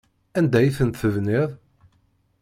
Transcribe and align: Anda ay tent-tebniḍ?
Anda 0.37 0.57
ay 0.61 0.69
tent-tebniḍ? 0.77 1.49